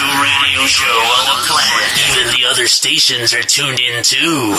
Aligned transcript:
to 0.00 0.06
radio 0.16 0.64
show 0.64 0.96
on 1.20 1.24
the 1.28 1.36
planet. 1.44 1.92
Even 2.08 2.32
the 2.32 2.48
other 2.48 2.64
stations 2.66 3.34
are 3.36 3.44
tuned 3.44 3.80
in 3.80 4.00
too. 4.02 4.56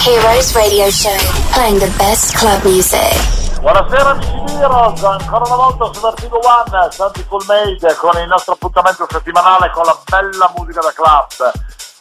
Heroes 0.00 0.56
Radio 0.56 0.88
Show, 0.88 1.20
playing 1.52 1.76
the 1.76 1.92
best 2.00 2.32
club 2.32 2.64
music. 2.64 3.12
Buonasera 3.60 4.16
amici 4.16 4.40
di 4.46 4.54
Heroes, 4.56 5.02
ancora 5.02 5.44
una 5.44 5.56
volta 5.56 5.92
su 5.92 6.00
Vertigo 6.00 6.40
One, 6.40 6.90
Santi 6.92 7.22
Full 7.28 7.44
Made 7.44 7.94
con 7.96 8.16
il 8.16 8.26
nostro 8.26 8.54
appuntamento 8.54 9.06
settimanale 9.10 9.70
con 9.70 9.84
la 9.84 10.00
bella 10.08 10.50
musica 10.56 10.80
da 10.80 10.92
club. 10.92 11.52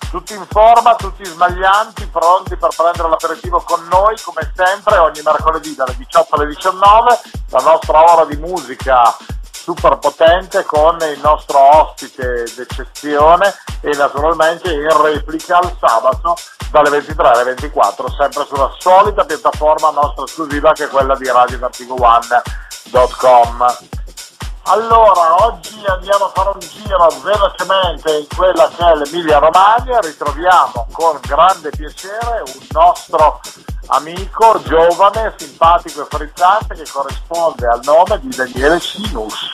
Tutti 0.10 0.34
in 0.34 0.46
forma, 0.50 0.96
tutti 0.96 1.26
smaglianti, 1.26 2.08
pronti 2.08 2.56
per 2.56 2.70
prendere 2.74 3.10
l'aperitivo 3.10 3.60
con 3.60 3.86
noi, 3.92 4.16
come 4.24 4.54
sempre, 4.56 4.98
ogni 4.98 5.20
mercoledì 5.22 5.76
dalle 5.76 5.98
18 5.98 6.34
alle 6.36 6.48
19, 6.48 7.20
la 7.50 7.60
nostra 7.60 8.14
ora 8.14 8.24
di 8.24 8.38
musica 8.38 9.18
super 9.70 10.00
potente 10.00 10.64
con 10.64 10.98
il 11.02 11.20
nostro 11.22 11.60
ospite 11.80 12.46
d'eccezione 12.56 13.54
e 13.82 13.96
naturalmente 13.96 14.74
in 14.74 14.88
replica 15.04 15.60
al 15.60 15.76
sabato 15.80 16.34
dalle 16.72 16.90
23 16.90 17.28
alle 17.28 17.44
24 17.44 18.10
sempre 18.18 18.48
sulla 18.48 18.74
solita 18.80 19.24
piattaforma 19.26 19.92
nostra 19.92 20.24
esclusiva 20.24 20.72
che 20.72 20.86
è 20.86 20.88
quella 20.88 21.16
di 21.16 21.28
radiovertigo1.com 21.28 23.78
allora, 24.64 25.46
oggi 25.46 25.86
andiamo 25.88 26.26
a 26.26 26.30
fare 26.30 26.50
un 26.54 26.60
giro 26.60 27.08
velocemente 27.24 28.18
in 28.18 28.28
quella 28.36 28.70
che 28.76 28.86
è 28.86 28.96
l'Emilia 28.96 29.38
Romagna, 29.40 30.00
ritroviamo 30.00 30.88
con 30.92 31.18
grande 31.26 31.70
piacere 31.72 32.44
un 32.46 32.68
nostro 32.72 33.40
amico 33.90 34.62
giovane, 34.66 35.34
simpatico 35.38 36.02
e 36.02 36.08
frizzante 36.10 36.76
che 36.76 36.86
corrisponde 36.92 37.68
al 37.68 37.80
nome 37.84 38.20
di 38.22 38.36
Daniele 38.36 38.80
Sinus. 38.80 39.50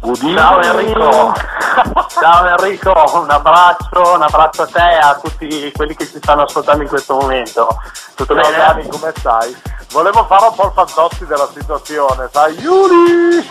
Budini. 0.00 0.34
Ciao 0.34 0.62
Enrico, 0.62 1.34
ciao 2.08 2.46
Enrico, 2.46 3.20
un 3.20 3.30
abbraccio, 3.30 4.14
un 4.14 4.22
abbraccio 4.22 4.62
a 4.62 4.66
te 4.66 4.92
e 4.92 4.96
a 4.96 5.20
tutti 5.20 5.72
quelli 5.72 5.94
che 5.94 6.06
ci 6.06 6.16
stanno 6.16 6.42
ascoltando 6.42 6.82
in 6.82 6.88
questo 6.88 7.14
momento. 7.16 7.68
Tutto 8.14 8.34
Ciao 8.34 8.42
bene? 8.42 8.56
Dani, 8.56 8.88
come 8.88 9.12
stai? 9.14 9.54
Volevo 9.90 10.24
fare 10.24 10.46
un 10.46 10.54
po' 10.54 10.66
il 10.66 10.72
fantozzi 10.72 11.26
della 11.26 11.48
situazione, 11.52 12.28
sai? 12.32 12.54
Yuri! 12.60 13.50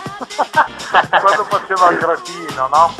Quando 1.20 1.44
faceva 1.44 1.90
il 1.90 1.98
gratino, 1.98 2.68
no? 2.72 2.94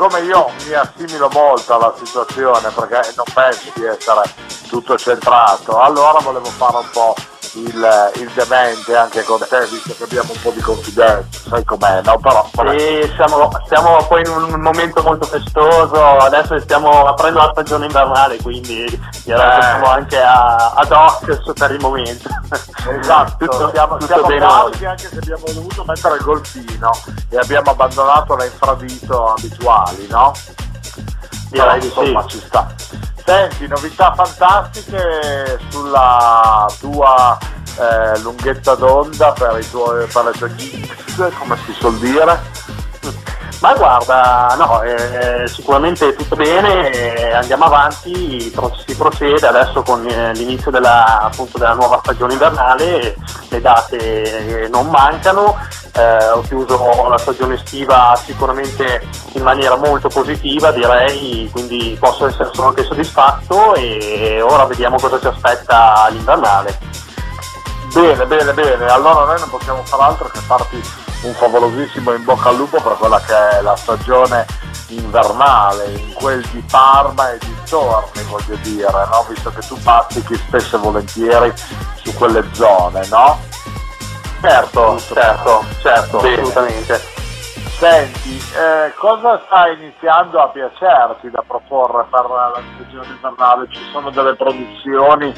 Siccome 0.00 0.20
io 0.20 0.50
mi 0.64 0.72
assimilo 0.72 1.28
molto 1.30 1.74
alla 1.74 1.92
situazione 2.02 2.70
perché 2.70 3.12
non 3.16 3.26
penso 3.34 3.70
di 3.74 3.84
essere 3.84 4.22
tutto 4.66 4.96
centrato, 4.96 5.78
allora 5.78 6.20
volevo 6.20 6.46
fare 6.46 6.78
un 6.78 6.88
po' 6.90 7.14
il, 7.54 8.10
il 8.16 8.30
demente 8.34 8.96
anche 8.96 9.22
con 9.24 9.38
te, 9.48 9.66
visto 9.66 9.94
che 9.96 10.04
abbiamo 10.04 10.32
un 10.32 10.40
po' 10.40 10.50
di 10.50 10.60
confidenza, 10.60 11.40
sai 11.48 11.64
com'è, 11.64 12.00
no? 12.04 12.18
Però. 12.18 12.48
Sì, 12.76 13.12
siamo, 13.16 13.50
siamo 13.66 14.04
poi 14.06 14.22
in 14.22 14.28
un 14.30 14.60
momento 14.60 15.02
molto 15.02 15.26
festoso, 15.26 16.02
adesso 16.18 16.58
stiamo 16.60 17.06
aprendo 17.06 17.38
la 17.40 17.50
stagione 17.52 17.86
invernale, 17.86 18.36
quindi 18.40 18.84
Eh. 18.84 18.98
siamo 19.24 19.86
anche 19.86 20.20
a, 20.20 20.72
ad 20.74 20.90
hoc 20.92 21.52
per 21.52 21.70
il 21.72 21.80
momento. 21.80 22.28
Esatto, 23.00 23.46
tutto, 23.46 23.70
siamo, 23.72 23.96
tutto 23.96 24.26
siamo 24.26 24.62
oggi. 24.64 24.84
anche 24.84 25.08
se 25.08 25.18
abbiamo 25.18 25.44
dovuto 25.52 25.84
mettere 25.86 26.16
il 26.16 26.22
golfino 26.22 26.90
e 27.28 27.36
abbiamo 27.36 27.70
abbandonato 27.70 28.36
le 28.36 28.46
infradito 28.46 29.32
abituali, 29.32 30.06
no? 30.08 30.32
Direi 31.50 31.80
di 31.80 31.86
insomma 31.86 32.22
sì. 32.22 32.28
ci 32.28 32.40
sta. 32.46 32.74
Senti, 33.30 33.68
novità 33.68 34.12
fantastiche 34.12 35.56
sulla 35.68 36.66
tua 36.80 37.38
eh, 37.78 38.18
lunghezza 38.22 38.74
d'onda 38.74 39.30
per, 39.30 39.56
i 39.56 39.70
tuoi, 39.70 40.04
per 40.06 40.24
le 40.24 40.30
tue 40.32 40.52
gigs, 40.56 41.30
come 41.38 41.56
si 41.64 41.72
suol 41.74 41.96
dire. 41.98 42.40
Ma 43.60 43.74
guarda, 43.74 44.56
no, 44.58 44.82
eh, 44.82 45.46
sicuramente 45.46 46.16
tutto 46.16 46.34
bene, 46.34 46.90
eh, 46.90 47.32
andiamo 47.32 47.66
avanti, 47.66 48.52
si 48.84 48.96
procede 48.96 49.46
adesso 49.46 49.82
con 49.82 50.04
eh, 50.08 50.32
l'inizio 50.32 50.72
della, 50.72 51.20
appunto, 51.20 51.56
della 51.56 51.74
nuova 51.74 52.00
stagione 52.02 52.32
invernale, 52.32 53.14
le 53.48 53.60
date 53.60 54.64
eh, 54.64 54.68
non 54.68 54.88
mancano, 54.88 55.56
eh, 55.92 56.28
ho 56.28 56.40
chiuso 56.42 57.08
la 57.08 57.18
stagione 57.18 57.54
estiva 57.54 58.18
sicuramente 58.22 59.06
in 59.32 59.42
maniera 59.42 59.76
molto 59.76 60.08
positiva 60.08 60.70
direi, 60.70 61.48
quindi 61.50 61.96
posso 61.98 62.26
essere 62.26 62.50
solo 62.52 62.68
anche 62.68 62.84
soddisfatto 62.84 63.74
e 63.74 64.40
ora 64.40 64.64
vediamo 64.64 64.96
cosa 64.96 65.18
ci 65.18 65.26
aspetta 65.26 66.04
all'invernale. 66.04 66.78
Bene, 67.92 68.24
bene, 68.26 68.52
bene, 68.52 68.86
allora 68.86 69.24
noi 69.24 69.40
non 69.40 69.50
possiamo 69.50 69.82
fare 69.84 70.02
altro 70.02 70.28
che 70.28 70.38
farti 70.38 70.80
un 71.22 71.34
favolosissimo 71.34 72.12
in 72.12 72.24
bocca 72.24 72.50
al 72.50 72.56
lupo 72.56 72.80
per 72.80 72.92
quella 72.92 73.20
che 73.20 73.58
è 73.58 73.60
la 73.62 73.74
stagione 73.76 74.46
invernale, 74.88 75.92
in 75.92 76.12
quel 76.14 76.44
di 76.52 76.62
Parma 76.70 77.32
e 77.32 77.38
dintorni 77.38 78.22
voglio 78.24 78.56
dire, 78.62 78.90
no? 78.90 79.26
visto 79.28 79.50
che 79.50 79.60
tu 79.66 79.76
passi 79.82 80.24
spesso 80.46 80.76
e 80.76 80.78
volentieri 80.78 81.52
su 82.02 82.14
quelle 82.14 82.44
zone, 82.52 83.06
no? 83.08 83.38
Certo, 84.40 84.98
certo, 84.98 85.64
certo, 85.82 86.18
Bene. 86.18 86.40
assolutamente. 86.40 87.18
Senti, 87.80 88.36
eh, 88.36 88.92
cosa 88.94 89.40
stai 89.46 89.74
iniziando 89.74 90.38
a 90.40 90.48
piacerti 90.48 91.30
da 91.30 91.42
proporre 91.46 92.04
per 92.10 92.28
la 92.28 92.60
stagione 92.74 93.06
invernale? 93.06 93.68
Ci 93.70 93.82
sono 93.92 94.10
delle 94.10 94.34
produzioni 94.34 95.32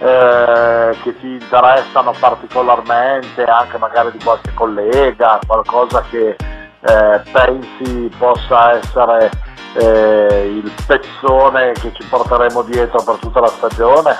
eh, 0.00 0.96
che 1.02 1.18
ti 1.18 1.32
interessano 1.32 2.12
particolarmente, 2.18 3.44
anche 3.44 3.78
magari 3.78 4.12
di 4.12 4.22
qualche 4.22 4.52
collega, 4.54 5.38
qualcosa 5.46 6.02
che 6.10 6.36
eh, 6.80 7.22
pensi 7.30 8.10
possa 8.18 8.76
essere 8.76 9.30
eh, 9.74 10.60
il 10.62 10.72
pezzone 10.86 11.72
che 11.72 11.92
ci 11.94 12.04
porteremo 12.08 12.62
dietro 12.62 13.02
per 13.02 13.16
tutta 13.16 13.40
la 13.40 13.48
stagione? 13.48 14.16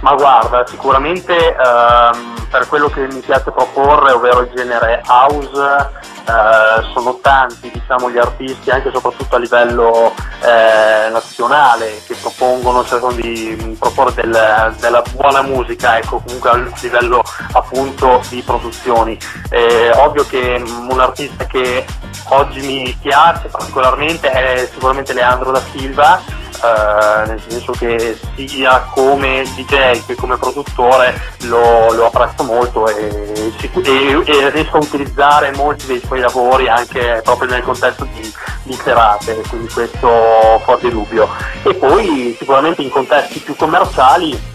Ma 0.00 0.14
guarda, 0.14 0.66
sicuramente 0.66 1.34
ehm, 1.54 2.46
per 2.50 2.68
quello 2.68 2.88
che 2.88 3.06
mi 3.06 3.20
piace 3.20 3.50
proporre, 3.50 4.12
ovvero 4.12 4.40
il 4.40 4.50
genere 4.54 5.02
house, 5.06 5.90
eh, 6.28 6.92
sono 6.92 7.18
tanti 7.20 7.70
diciamo, 7.70 8.10
gli 8.10 8.18
artisti, 8.18 8.70
anche 8.70 8.88
e 8.88 8.92
soprattutto 8.92 9.36
a 9.36 9.38
livello 9.38 10.14
eh, 10.42 11.08
nazionale, 11.10 12.02
che 12.06 12.14
propongono, 12.20 12.84
cercano 12.84 13.12
di 13.12 13.56
mh, 13.60 13.72
proporre 13.74 14.14
del- 14.14 14.74
della 14.78 15.02
buona 15.12 15.42
musica, 15.42 15.98
ecco, 15.98 16.22
comunque 16.24 16.50
a 16.50 16.54
livello 16.80 17.22
appunto 17.52 18.22
di 18.28 18.42
produzioni. 18.42 19.18
Eh, 19.50 19.90
ovvio 19.96 20.26
che 20.26 20.62
un 20.64 21.00
artista 21.00 21.46
che 21.46 21.84
oggi 22.28 22.60
mi 22.60 22.96
piace 23.00 23.48
particolarmente 23.48 24.30
è 24.30 24.68
sicuramente 24.72 25.12
Leandro 25.12 25.52
da 25.52 25.60
Silva, 25.72 26.18
eh, 26.18 27.26
nel 27.26 27.42
senso 27.46 27.72
che 27.72 28.18
sia 28.34 28.80
come 28.92 29.44
DJ 29.54 30.04
che 30.06 30.14
come 30.14 30.38
produttore 30.38 31.34
lo, 31.42 31.92
lo 31.92 32.06
apprezzo 32.06 32.44
molto 32.44 32.88
e, 32.88 33.52
e- 33.82 34.22
e 34.24 34.50
riesco 34.50 34.76
a 34.76 34.80
utilizzare 34.80 35.52
molti 35.54 35.86
dei 35.86 36.00
suoi 36.04 36.20
lavori 36.20 36.68
anche 36.68 37.20
proprio 37.22 37.50
nel 37.50 37.62
contesto 37.62 38.06
di, 38.12 38.32
di 38.62 38.74
serate, 38.74 39.42
quindi 39.48 39.68
questo 39.68 40.60
forte 40.64 40.90
dubbio. 40.90 41.28
E 41.62 41.74
poi 41.74 42.34
sicuramente 42.38 42.82
in 42.82 42.90
contesti 42.90 43.38
più 43.40 43.54
commerciali 43.54 44.54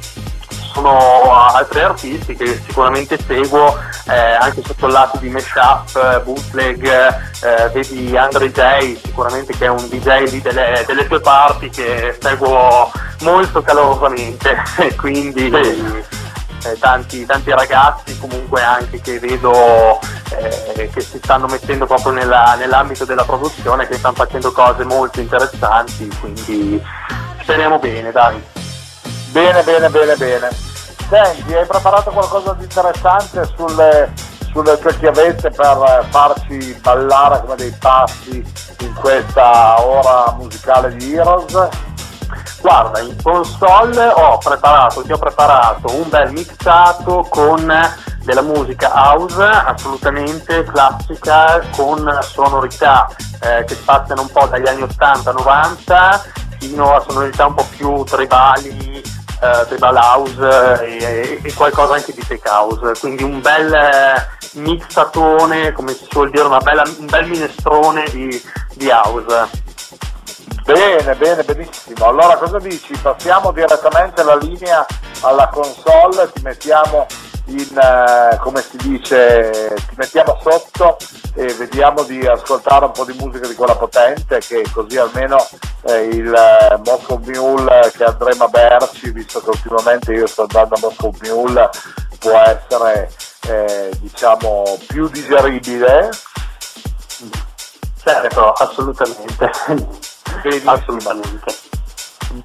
sono 0.73 1.33
altri 1.33 1.81
artisti 1.81 2.35
che 2.35 2.61
sicuramente 2.65 3.17
seguo 3.25 3.77
eh, 4.07 4.33
anche 4.39 4.61
sotto 4.65 4.87
il 4.87 4.91
lato 4.91 5.17
di 5.17 5.29
mashup, 5.29 6.23
bootleg, 6.23 6.85
eh, 6.85 7.69
vedi 7.73 8.15
Andre 8.17 8.51
J 8.51 8.97
sicuramente 9.03 9.55
che 9.55 9.65
è 9.65 9.69
un 9.69 9.87
DJ 9.87 10.41
delle, 10.41 10.83
delle 10.85 11.07
tue 11.07 11.19
parti 11.19 11.69
che 11.69 12.17
seguo 12.19 12.91
molto 13.21 13.61
calorosamente. 13.61 14.57
Quindi 14.97 15.49
eh, 15.49 16.77
tanti, 16.79 17.25
tanti 17.25 17.51
ragazzi 17.51 18.17
comunque 18.19 18.61
anche 18.61 19.01
che 19.01 19.19
vedo 19.19 19.99
eh, 20.37 20.89
che 20.93 21.01
si 21.01 21.17
stanno 21.17 21.47
mettendo 21.47 21.85
proprio 21.85 22.11
nella- 22.11 22.55
nell'ambito 22.57 23.05
della 23.05 23.23
produzione 23.23 23.87
che 23.87 23.95
stanno 23.95 24.15
facendo 24.15 24.51
cose 24.51 24.83
molto 24.83 25.19
interessanti 25.19 26.07
quindi 26.19 26.81
speriamo 27.41 27.79
bene 27.79 28.11
dai 28.11 28.41
Bene, 29.31 29.63
bene, 29.63 29.89
bene, 29.89 30.15
bene. 30.17 30.49
Senti, 31.07 31.53
hai 31.53 31.65
preparato 31.65 32.11
qualcosa 32.11 32.51
di 32.53 32.63
interessante 32.63 33.49
sulle, 33.55 34.11
sulle 34.51 34.77
tue 34.77 34.97
chiavette 34.97 35.49
per 35.51 36.05
farci 36.09 36.77
ballare 36.81 37.39
come 37.39 37.55
dei 37.55 37.73
passi 37.79 38.43
in 38.79 38.93
questa 38.93 39.81
ora 39.81 40.33
musicale 40.37 40.93
di 40.97 41.15
Heroes? 41.15 41.69
Guarda, 42.59 42.99
in 42.99 43.15
console 43.23 44.05
ho 44.05 44.37
preparato, 44.37 45.01
ti 45.01 45.13
ho 45.13 45.17
preparato 45.17 45.95
un 45.95 46.09
bel 46.09 46.33
mixato 46.33 47.25
con 47.29 47.73
della 48.23 48.41
musica 48.41 48.91
house 48.93 49.41
assolutamente 49.41 50.63
classica 50.65 51.59
con 51.75 52.19
sonorità 52.21 53.09
eh, 53.41 53.63
che 53.63 53.75
spaziano 53.75 54.21
un 54.21 54.29
po' 54.29 54.45
dagli 54.47 54.67
anni 54.67 54.81
80-90 54.81 56.21
fino 56.59 56.93
a 56.93 56.99
sonorità 56.99 57.47
un 57.47 57.55
po' 57.55 57.65
più 57.75 58.03
tribali 58.03 59.01
eh, 59.41 59.65
tribal 59.67 59.95
house 59.95 60.85
e, 60.85 61.39
e, 61.43 61.53
qualcosa 61.53 61.95
anche 61.95 62.13
di 62.13 62.23
tech 62.25 62.45
house, 62.45 62.99
quindi 62.99 63.23
un 63.23 63.41
bel 63.41 63.73
eh, 63.73 64.27
mixatone, 64.53 65.71
come 65.71 65.93
si 65.93 66.05
suol 66.09 66.29
dire, 66.29 66.47
bella, 66.61 66.83
un 66.99 67.05
bel 67.07 67.27
minestrone 67.27 68.05
di, 68.11 68.41
di 68.75 68.89
house. 68.89 69.49
Bene, 70.63 71.15
bene, 71.15 71.43
benissimo. 71.43 72.05
Allora 72.05 72.37
cosa 72.37 72.59
dici? 72.59 72.95
Passiamo 73.01 73.51
direttamente 73.51 74.23
la 74.23 74.35
linea 74.35 74.85
alla 75.21 75.47
console, 75.47 76.31
ti 76.31 76.41
mettiamo 76.43 77.07
in, 77.45 77.77
eh, 77.77 78.37
come 78.37 78.61
si 78.61 78.77
dice, 78.77 79.73
ti 79.75 79.95
mettiamo 79.95 80.39
sotto 80.41 80.97
e 81.33 81.53
vediamo 81.53 82.03
di 82.03 82.25
ascoltare 82.25 82.85
un 82.85 82.91
po' 82.91 83.05
di 83.05 83.17
musica 83.19 83.47
di 83.47 83.55
quella 83.55 83.75
potente 83.75 84.39
che 84.39 84.65
così 84.73 84.97
almeno 84.97 85.37
eh, 85.83 86.03
il 86.05 86.33
eh, 86.33 86.77
Moscow 86.85 87.19
Mule 87.23 87.91
che 87.95 88.03
andremo 88.03 88.43
a 88.43 88.47
berci, 88.47 89.11
visto 89.11 89.41
che 89.41 89.49
ultimamente 89.49 90.13
io 90.13 90.27
sto 90.27 90.43
andando 90.43 90.75
a 90.75 90.79
Moscow 90.81 91.13
Mule, 91.21 91.69
può 92.19 92.37
essere 92.37 93.11
eh, 93.47 93.91
diciamo 93.99 94.77
più 94.87 95.07
digeribile. 95.09 96.09
Certo, 98.03 98.51
assolutamente. 98.51 99.49
Benissimo. 100.43 100.71
Assolutamente. 100.71 101.69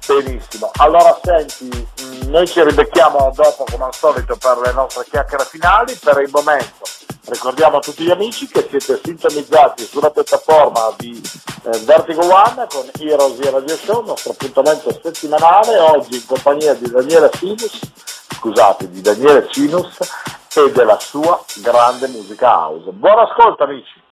Benissimo, 0.05 0.69
allora 0.79 1.17
senti, 1.23 1.87
noi 2.27 2.47
ci 2.47 2.63
ribecchiamo 2.63 3.31
dopo 3.35 3.65
come 3.69 3.85
al 3.85 3.93
solito 3.93 4.35
per 4.37 4.57
le 4.59 4.73
nostre 4.73 5.05
chiacchiere 5.09 5.45
finali, 5.45 5.95
per 5.95 6.19
il 6.21 6.29
momento 6.31 6.97
ricordiamo 7.29 7.77
a 7.77 7.79
tutti 7.79 8.03
gli 8.03 8.09
amici 8.11 8.47
che 8.47 8.65
siete 8.69 8.99
sintonizzati 9.03 9.83
sulla 9.83 10.09
piattaforma 10.09 10.93
di 10.97 11.21
eh, 11.63 11.77
Vertigo 11.79 12.21
One 12.21 12.67
con 12.69 12.89
Heroes 12.99 13.39
Radio 13.49 13.75
Show, 13.75 14.05
nostro 14.05 14.31
appuntamento 14.31 14.97
settimanale, 15.01 15.77
oggi 15.77 16.15
in 16.15 16.25
compagnia 16.25 16.73
di 16.73 16.89
Daniele 16.89 17.29
Sinus, 17.33 17.79
scusate, 18.35 18.89
di 18.89 19.01
Daniele 19.01 19.47
Sinus 19.51 19.97
e 20.55 20.71
della 20.71 20.97
sua 20.99 21.43
grande 21.55 22.07
musica 22.07 22.47
house. 22.47 22.91
Buon 22.91 23.19
ascolto 23.19 23.63
amici! 23.63 24.05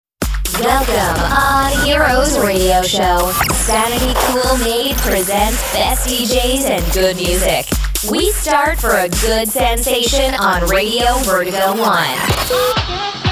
Welcome 0.60 1.22
on 1.32 1.86
Heroes 1.86 2.38
Radio 2.40 2.82
Show. 2.84 3.30
Sanity 3.52 4.14
Cool 4.28 4.58
Made 4.60 4.96
presents 5.00 5.62
best 5.74 6.08
DJs 6.08 6.70
and 6.70 6.94
good 6.94 7.18
music. 7.18 7.85
We 8.12 8.32
start 8.32 8.80
for 8.80 8.92
a 8.92 9.10
good 9.10 9.48
sensation 9.48 10.36
on 10.36 10.68
Radio 10.68 11.18
Vertigo 11.24 11.76
1. 11.76 13.25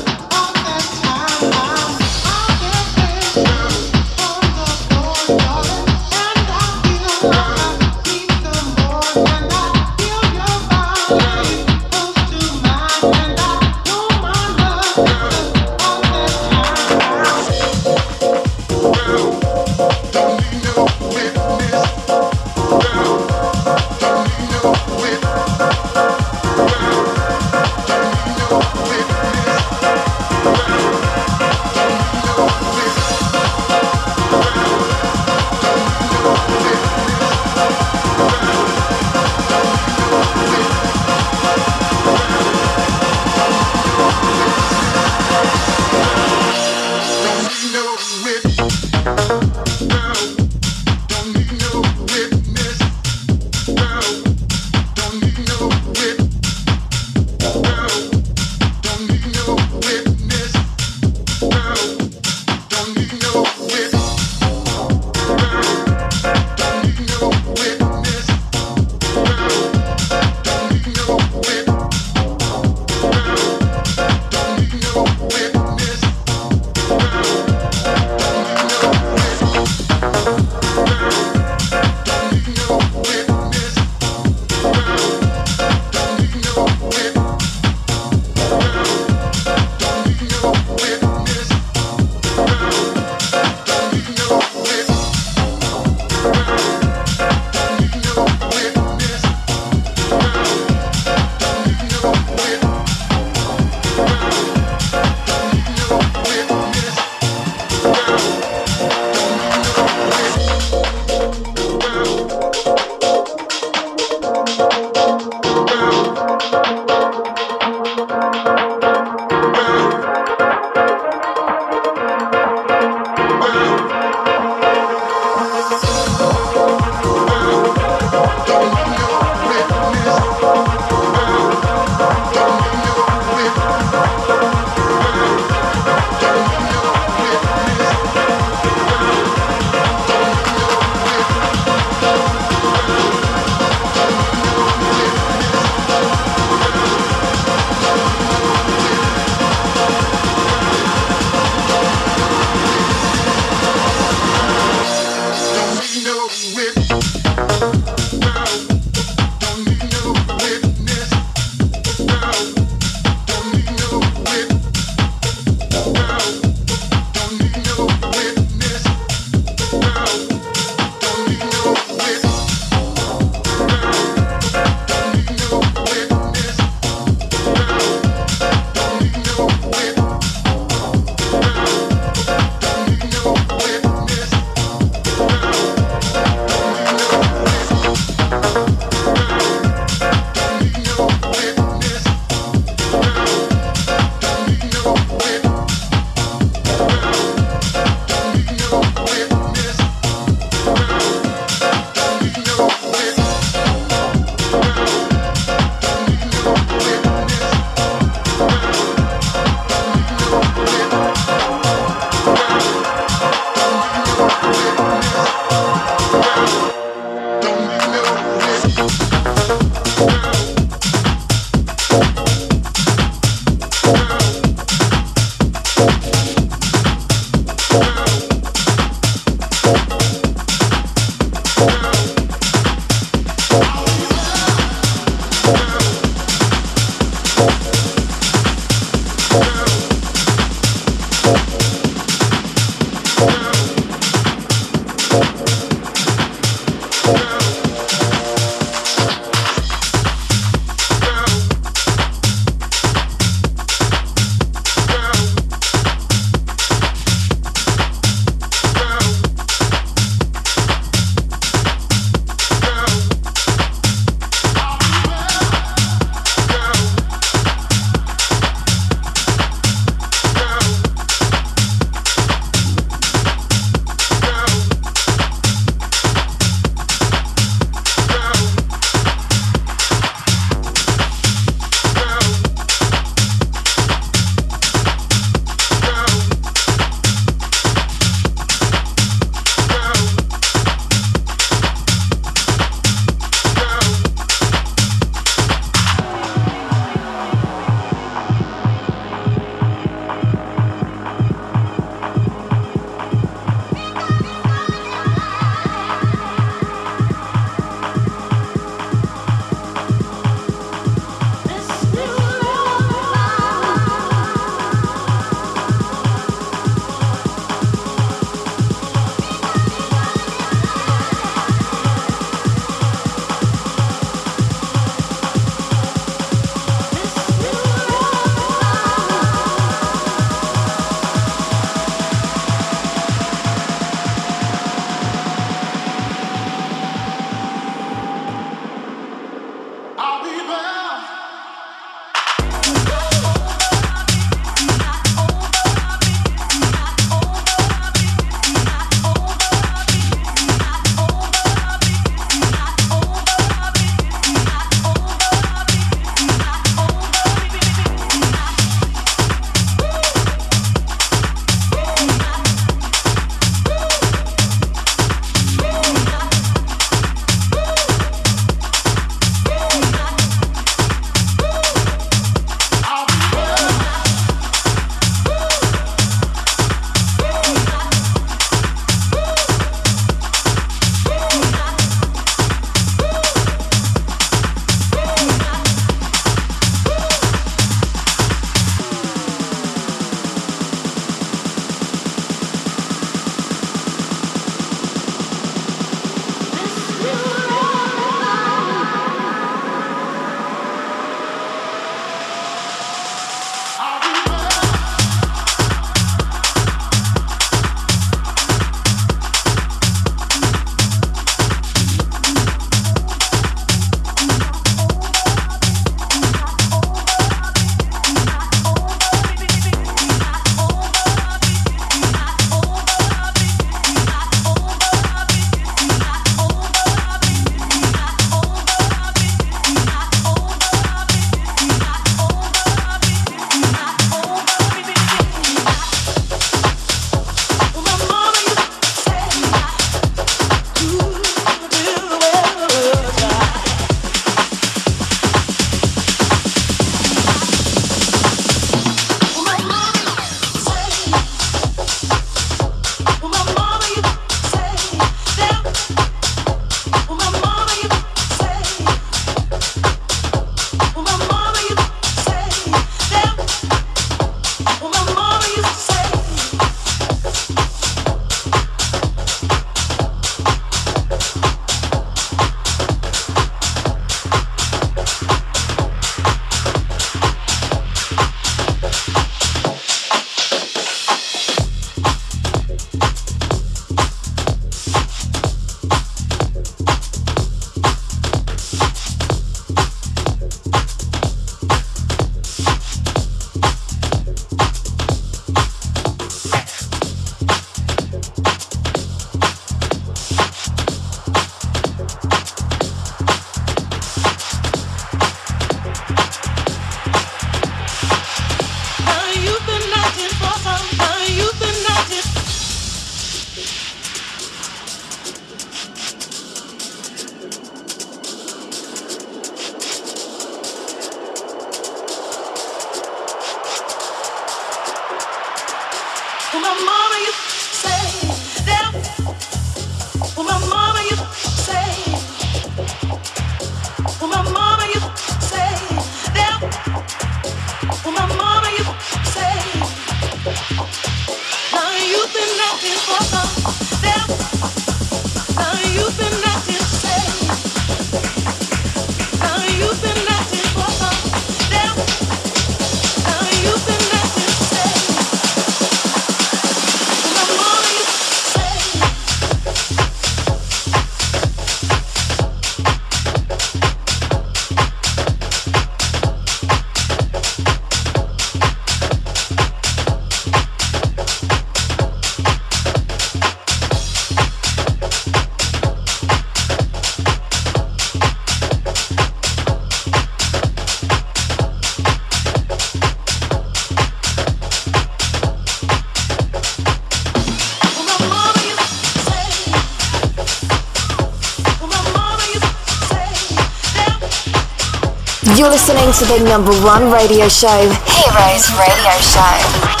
Listening 595.81 596.13
to 596.13 596.25
the 596.31 596.47
number 596.47 596.73
one 596.83 597.11
radio 597.11 597.47
show, 597.49 597.89
Heroes 598.05 598.69
Radio 598.77 599.17
Show. 599.19 600.00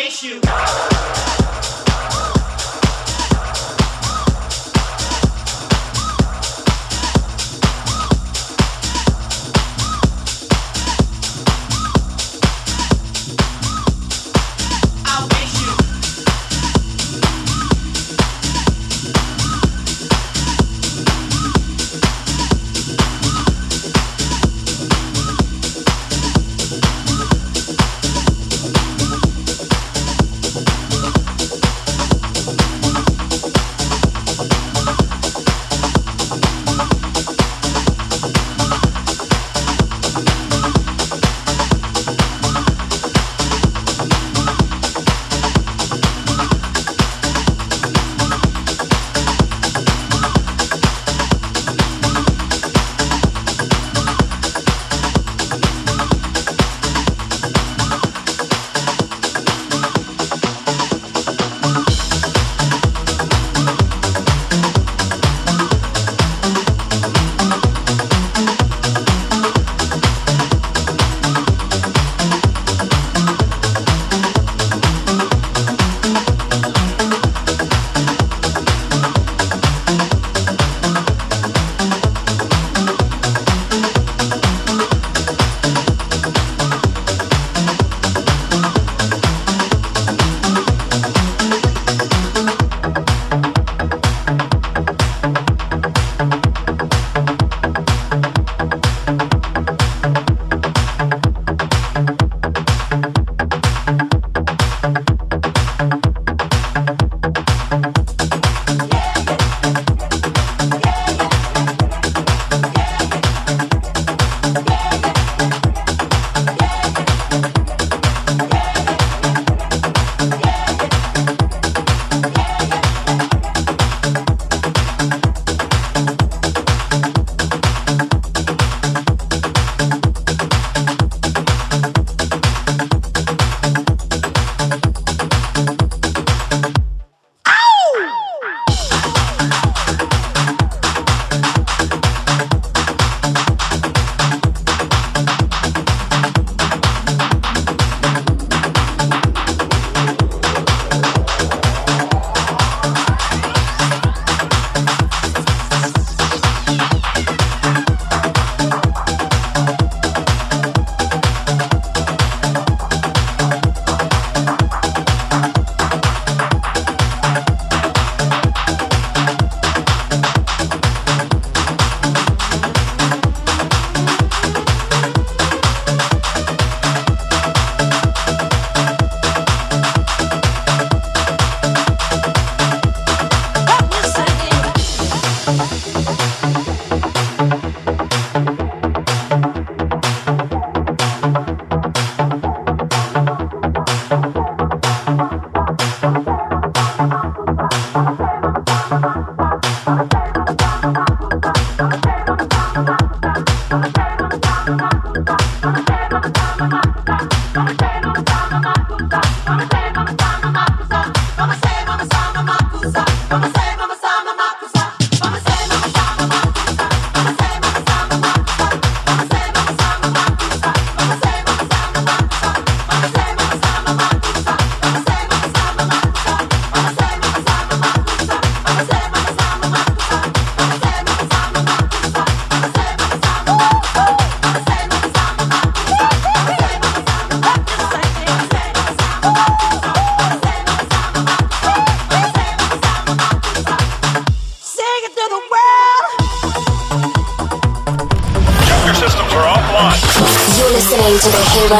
face 0.00 0.22
you. 0.22 1.19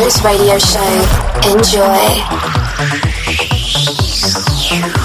To 0.01 0.07
the 0.07 0.11
Heroes 0.11 0.25
Radio 0.25 0.59
Show. 0.59 0.81
Enjoy. 4.81 5.00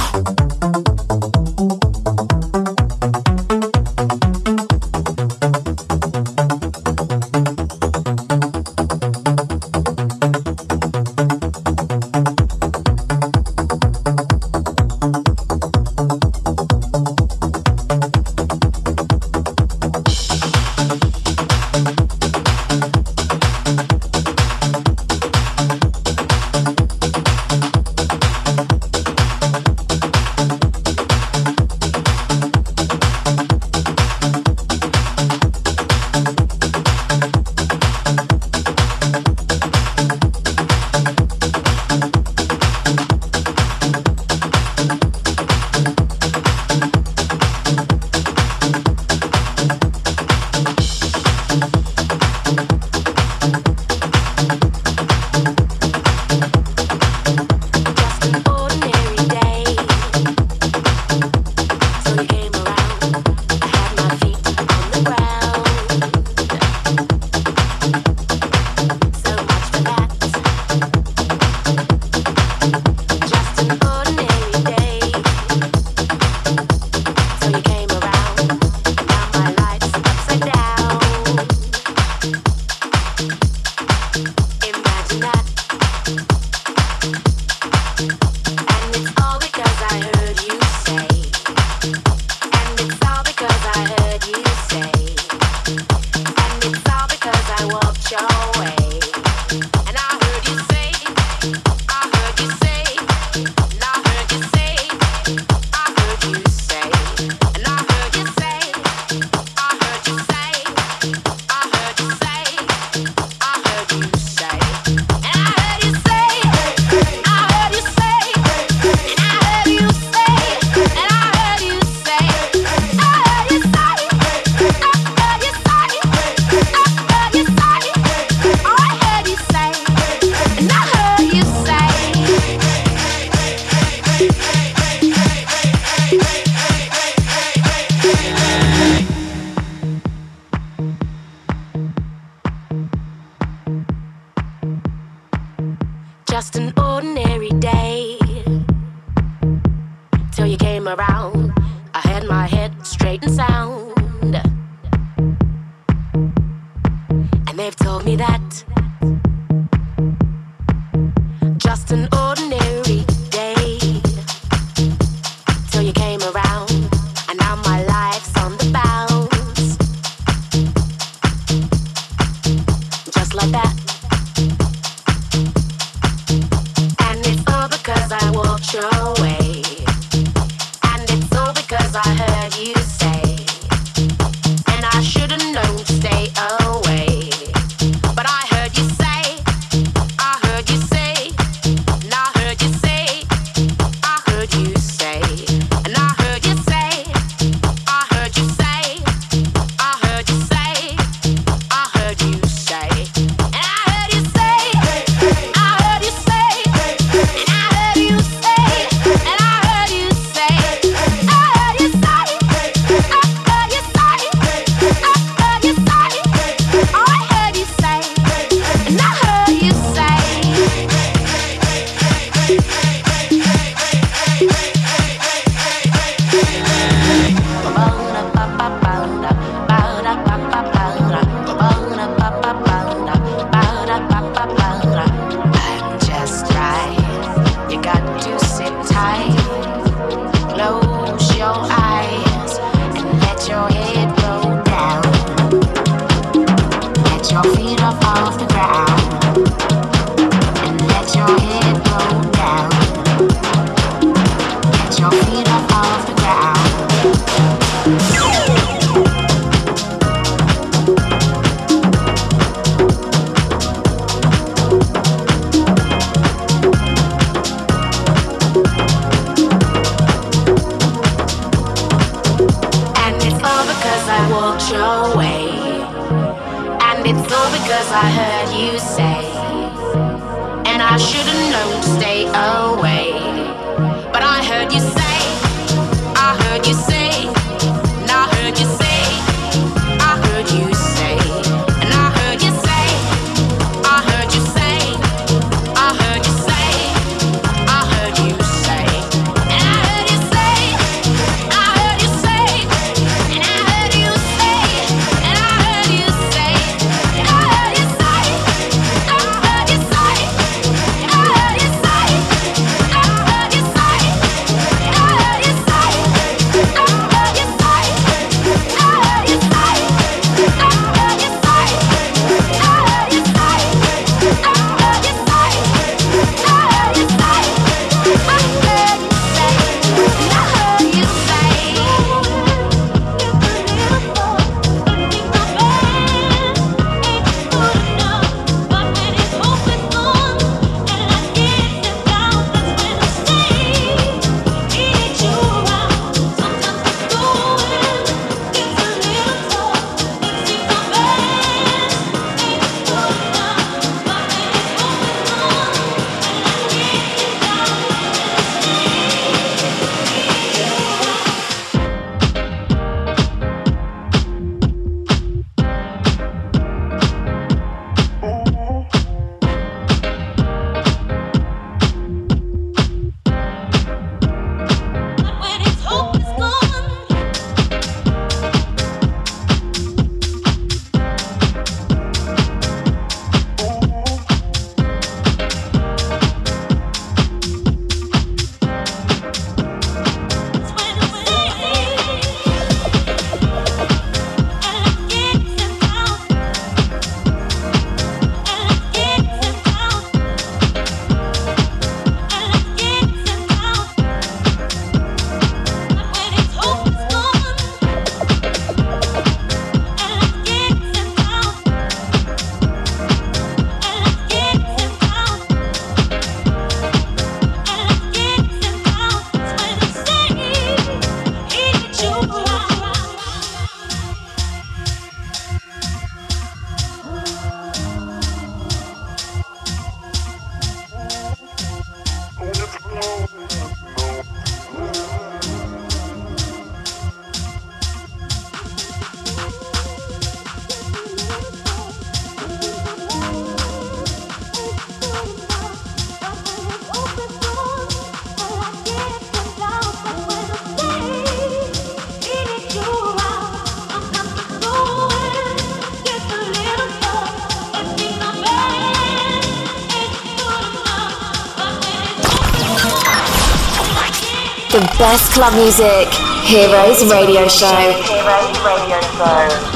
Best 465.16 465.32
club 465.32 465.54
music. 465.54 466.10
Heroes 466.44 467.10
Radio 467.10 467.48
Show. 467.48 467.68
Heroes 467.68 468.60
Radio 468.66 469.00
Show. 469.16 469.75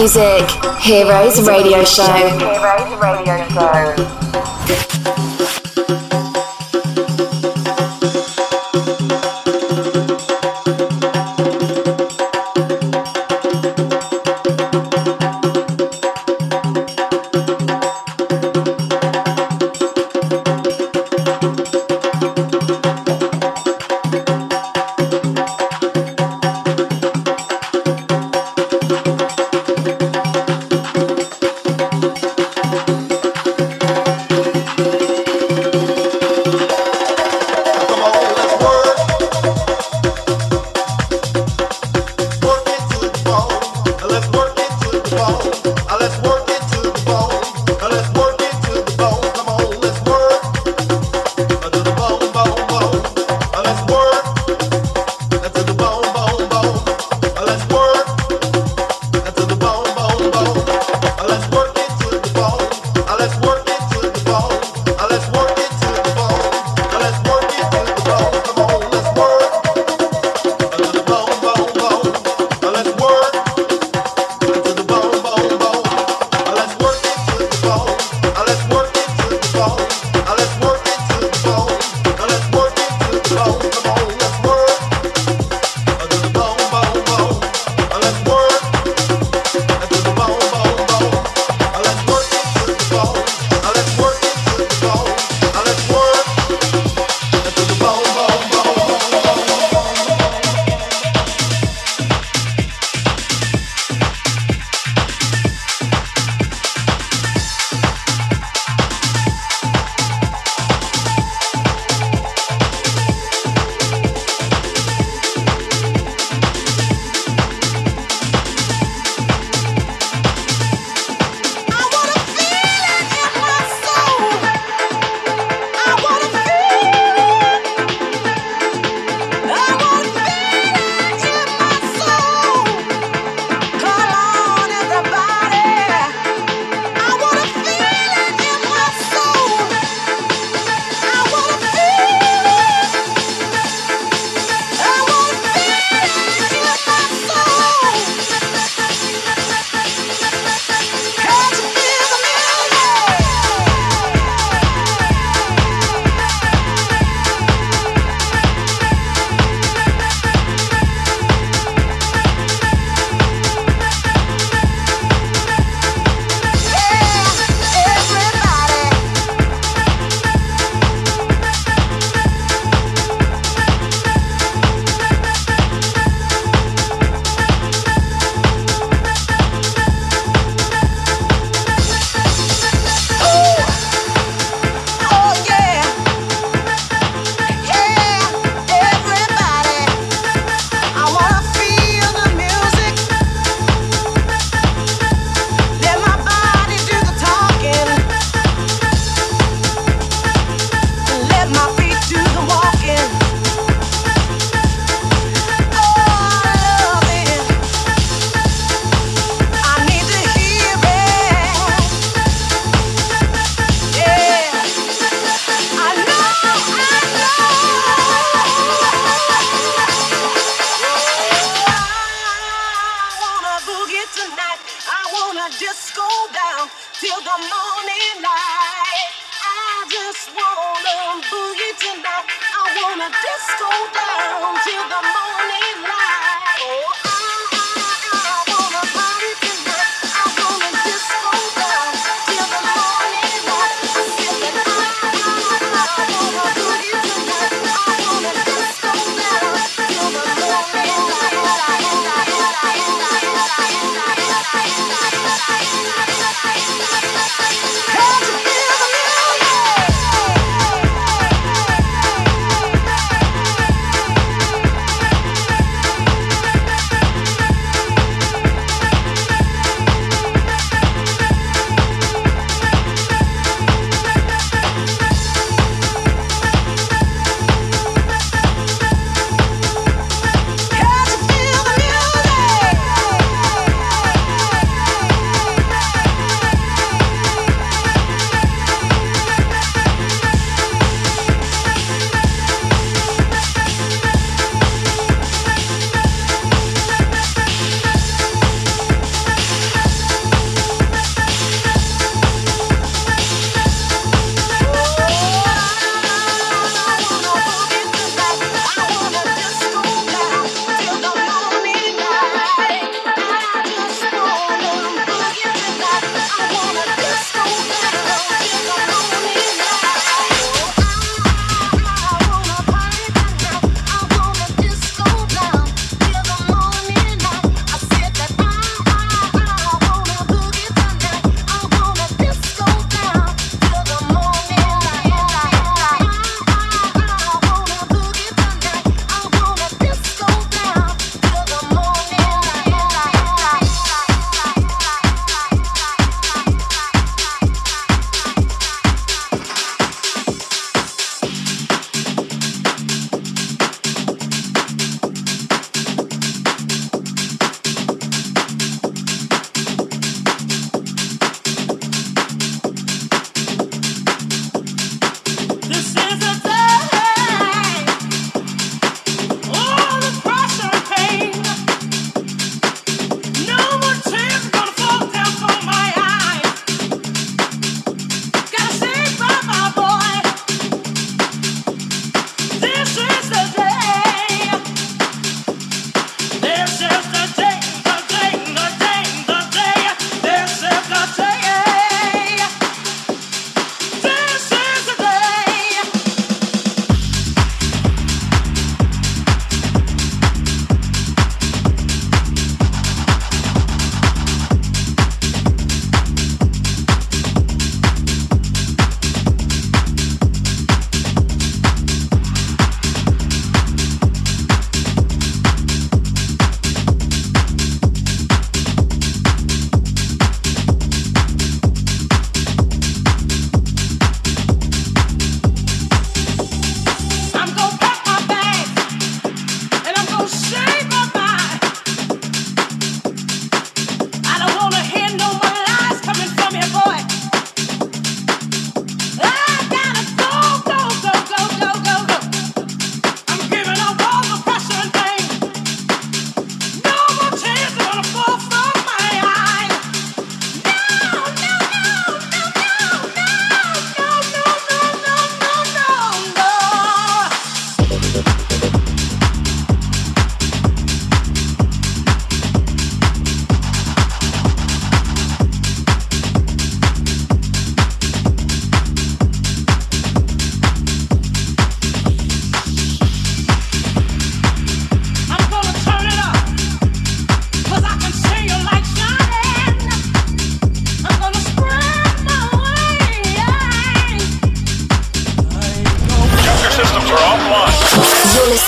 Music. 0.00 0.48
Heroes 0.78 1.46
Radio 1.46 1.84
Show. 1.84 2.04
Heroes 2.04 3.00
Radio 3.00 3.36
Show. 3.50 4.29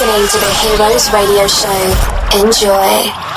Listening 0.05 0.27
to 0.27 0.47
the 0.47 0.53
Heroes 0.55 1.13
Radio 1.13 1.47
Show. 1.47 2.43
Enjoy. 2.45 3.32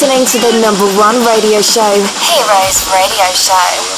Listening 0.00 0.24
to 0.26 0.38
the 0.38 0.60
number 0.62 0.86
one 0.96 1.16
radio 1.26 1.60
show, 1.60 1.82
Heroes 2.22 2.86
Radio 2.94 3.26
Show. 3.34 3.97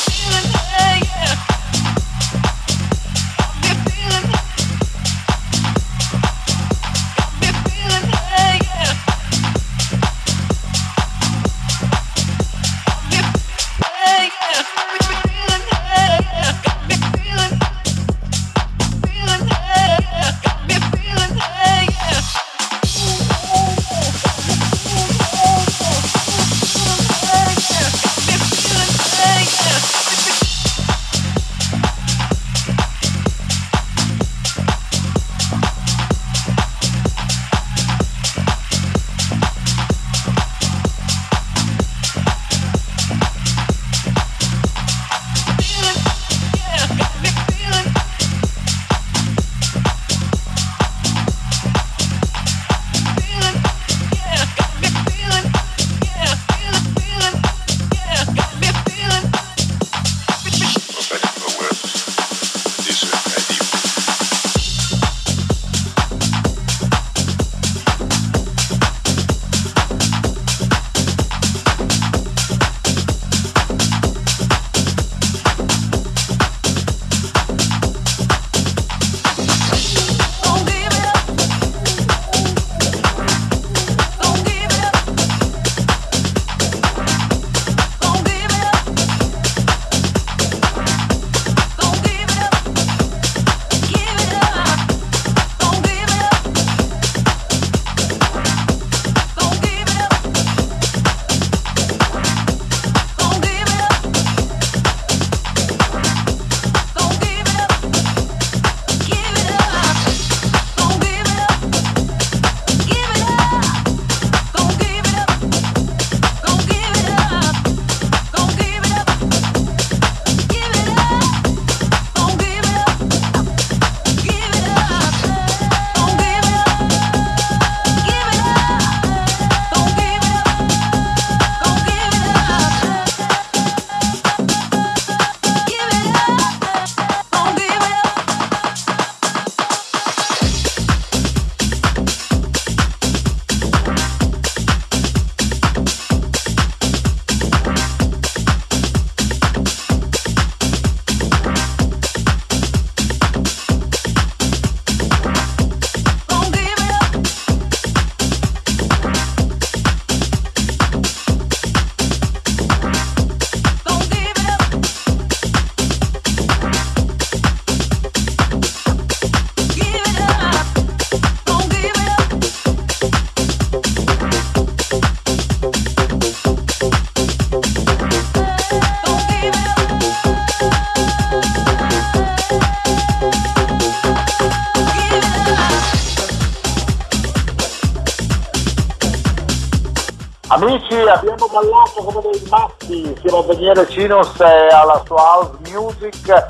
Daniele 193.70 193.88
Cinus 193.88 194.40
e 194.40 194.66
alla 194.72 195.00
sua 195.06 195.16
house 195.16 195.52
music. 195.70 196.46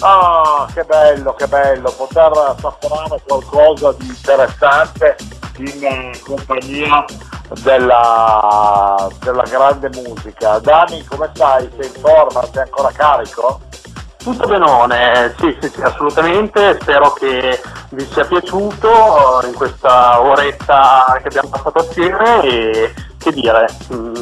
Ah, 0.00 0.68
che 0.72 0.82
bello, 0.84 1.32
che 1.34 1.46
bello 1.46 1.90
poter 1.90 2.30
assaporare 2.32 3.20
qualcosa 3.26 3.92
di 3.98 4.06
interessante 4.06 5.16
in 5.56 6.10
compagnia 6.22 7.04
della, 7.62 9.08
della 9.22 9.42
grande 9.44 9.88
musica. 9.88 10.58
Dani, 10.58 11.02
come 11.04 11.30
stai? 11.34 11.70
Sei 11.78 11.86
in 11.86 12.00
forma? 12.00 12.42
Sei 12.52 12.62
ancora 12.62 12.90
carico? 12.92 13.60
Tutto 14.22 14.46
benone, 14.46 15.34
sì, 15.38 15.56
sì, 15.62 15.70
sì, 15.70 15.80
assolutamente, 15.80 16.76
spero 16.78 17.10
che 17.14 17.58
vi 17.92 18.06
sia 18.12 18.26
piaciuto 18.26 19.40
in 19.44 19.54
questa 19.54 20.20
oretta 20.20 21.18
che 21.22 21.28
abbiamo 21.28 21.48
passato 21.48 21.78
assieme 21.78 22.42
e 22.42 22.94
che 23.30 23.40
dire, 23.40 23.66
mm, 23.92 24.14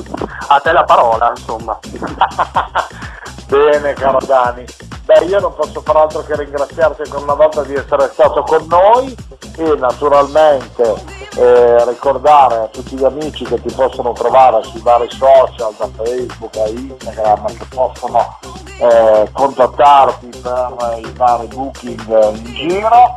a 0.49 0.61
te 0.61 0.73
la 0.73 0.85
parola, 0.85 1.33
insomma. 1.35 1.79
Bene, 3.49 3.93
caro 3.95 4.19
Dani. 4.25 4.65
Beh, 5.09 5.25
io 5.25 5.41
non 5.41 5.55
posso 5.55 5.81
far 5.81 5.97
altro 5.97 6.21
che 6.21 6.37
ringraziarti 6.37 7.01
ancora 7.01 7.23
una 7.23 7.33
volta 7.33 7.63
di 7.63 7.73
essere 7.73 8.11
stato 8.13 8.43
con 8.43 8.67
noi 8.69 9.17
e 9.57 9.75
naturalmente 9.79 11.03
eh, 11.35 11.83
ricordare 11.87 12.57
a 12.57 12.67
tutti 12.67 12.95
gli 12.95 13.05
amici 13.05 13.43
che 13.47 13.59
ti 13.63 13.73
possono 13.73 14.13
trovare 14.13 14.63
sui 14.65 14.83
vari 14.83 15.09
social, 15.11 15.73
da 15.79 15.89
Facebook 15.97 16.55
a 16.59 16.69
Instagram, 16.69 17.47
che 17.47 17.65
possono 17.71 18.39
eh, 18.81 19.31
contattarti 19.33 20.29
per 20.43 21.01
i 21.03 21.13
vari 21.17 21.47
booking 21.47 22.35
in 22.35 22.45
giro, 22.53 23.15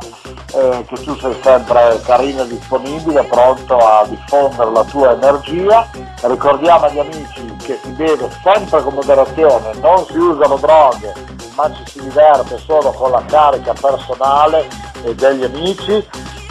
eh, 0.54 0.84
che 0.88 0.94
tu 1.04 1.14
sei 1.16 1.38
sempre 1.42 2.00
carino 2.06 2.44
e 2.44 2.48
disponibile, 2.48 3.22
pronto 3.24 3.76
a 3.76 4.06
diffondere 4.08 4.70
la 4.70 4.84
tua 4.84 5.12
energia. 5.12 5.90
Ricordiamo 6.22 6.86
agli 6.86 7.00
amici 7.00 7.54
che 7.62 7.78
si 7.82 7.90
beve 7.90 8.30
sempre 8.42 8.82
con 8.82 8.94
moderazione, 8.94 9.74
non 9.74 10.06
si 10.06 10.16
usano 10.16 10.56
droghe, 10.56 11.31
ma 11.54 11.72
ci 11.74 11.82
si 11.86 12.00
diverte 12.00 12.58
solo 12.58 12.90
con 12.90 13.10
la 13.10 13.24
carica 13.26 13.72
personale 13.72 14.68
e 15.04 15.14
degli 15.14 15.44
amici 15.44 16.06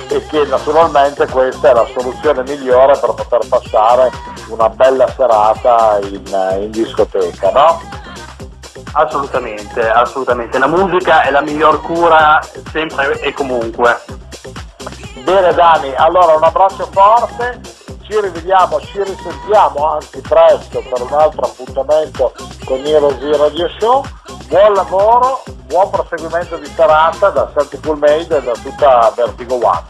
e 0.10 0.26
che 0.28 0.45
naturalmente 0.45 1.26
questa 1.28 1.70
è 1.70 1.74
la 1.74 1.88
soluzione 1.97 2.43
migliore 2.43 2.97
per 2.99 3.14
poter 3.14 3.47
passare 3.47 4.12
una 4.49 4.70
bella 4.70 5.08
serata 5.08 5.99
in, 6.04 6.60
in 6.62 6.72
discoteca, 6.72 7.52
no? 7.52 7.82
Assolutamente, 8.93 9.89
assolutamente. 9.89 10.58
La 10.58 10.68
musica 10.68 11.22
è 11.22 11.32
la 11.32 11.41
miglior 11.41 11.82
cura 11.82 12.41
sempre 12.72 13.20
e 13.22 13.32
comunque. 13.32 14.02
Bene 15.24 15.54
Dani, 15.54 15.93
allora 15.95 16.34
un 16.34 16.43
abbraccio 16.43 16.89
forte, 16.91 17.62
ci 18.02 18.20
rivediamo, 18.20 18.82
ci 18.82 19.02
risentiamo 19.02 19.93
anzi 19.93 20.20
presto 20.20 20.84
per 20.89 21.02
un 21.02 21.14
altro 21.14 21.45
appuntamento 21.45 22.34
con 22.66 22.86
Heroes 22.86 23.38
Radio 23.38 23.70
Show. 23.80 24.04
Buon 24.52 24.74
lavoro, 24.74 25.43
buon 25.66 25.89
proseguimento 25.89 26.58
di 26.58 26.66
serata 26.66 27.30
da 27.30 27.49
Santi 27.56 27.80
Cool 27.80 27.99
Made 27.99 28.36
e 28.36 28.41
da 28.41 28.52
tutta 28.52 29.14
Vertigo 29.16 29.56
One. 29.56 29.82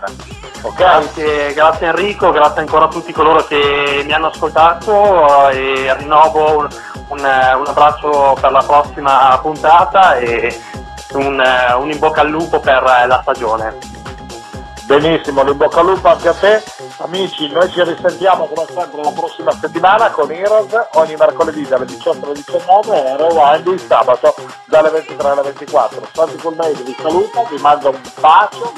Ok? 0.61 0.75
Grazie, 0.75 1.53
grazie 1.55 1.87
Enrico, 1.87 2.29
grazie 2.29 2.61
ancora 2.61 2.85
a 2.85 2.87
tutti 2.87 3.11
coloro 3.11 3.43
che 3.45 4.03
mi 4.05 4.13
hanno 4.13 4.27
ascoltato 4.27 5.49
e 5.49 5.91
rinnovo 5.97 6.59
un, 6.59 6.69
un, 7.07 7.17
un 7.17 7.65
abbraccio 7.65 8.37
per 8.39 8.51
la 8.51 8.61
prossima 8.61 9.39
puntata 9.41 10.17
e 10.17 10.55
un, 11.13 11.43
un 11.79 11.89
in 11.89 11.97
bocca 11.97 12.21
al 12.21 12.29
lupo 12.29 12.59
per 12.59 12.83
la 12.83 13.19
stagione. 13.23 14.00
Benissimo, 14.91 15.49
in 15.49 15.55
bocca 15.55 15.79
al 15.79 15.85
lupo 15.85 16.09
anche 16.09 16.27
a 16.27 16.33
te. 16.33 16.61
Amici, 16.97 17.49
noi 17.49 17.71
ci 17.71 17.81
risentiamo 17.81 18.45
come 18.45 18.67
sempre 18.67 19.01
la 19.01 19.11
prossima 19.11 19.51
settimana 19.53 20.09
con 20.09 20.29
Heroes 20.29 20.73
ogni 20.95 21.15
mercoledì 21.15 21.65
dalle 21.65 21.85
18 21.85 22.25
alle 22.25 22.33
19 22.33 23.05
e 23.05 23.15
Rewind 23.15 23.67
il 23.67 23.79
sabato 23.79 24.35
dalle 24.65 24.89
23 24.89 25.29
alle 25.29 25.43
24. 25.43 26.09
Santi 26.11 26.35
Colmeide 26.35 26.83
vi 26.83 26.93
saluta, 26.99 27.41
vi 27.49 27.61
mando 27.61 27.91
un 27.91 28.01
bacio 28.19 28.73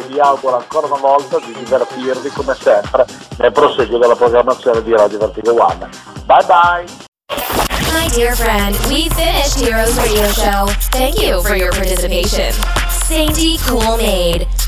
e 0.00 0.06
vi 0.06 0.18
auguro 0.18 0.56
ancora 0.56 0.86
una 0.86 1.00
volta 1.00 1.38
di 1.38 1.52
divertirvi 1.52 2.30
come 2.30 2.54
sempre 2.58 3.04
nel 3.36 3.52
proseguo 3.52 3.98
della 3.98 4.16
programmazione 4.16 4.82
di 4.82 4.96
Radio 4.96 5.18
Vertigo 5.18 5.52
One. 5.52 5.86
Bye 6.24 6.46
bye! 6.46 6.84
My 7.92 8.08
dear 8.14 8.34
friend, 8.34 8.74
we 8.88 9.10
finished 9.10 9.60
Heroes 9.60 9.94
Radio 9.98 10.32
Show. 10.32 10.66
Thank 10.92 11.20
you 11.20 11.42
for 11.42 11.56
your 11.56 11.72
participation. 11.72 12.54
Sainty 12.88 13.58
Cool 13.66 13.98
Made 13.98 14.46